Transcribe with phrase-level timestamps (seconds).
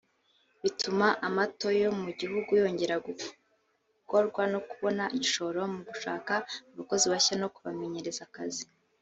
[0.63, 6.33] bituma amato yo mu gihugu yongera kugorwa no kubona igishoro mu gushaka
[6.73, 8.63] abakozi bashya no kubamenyereza akazi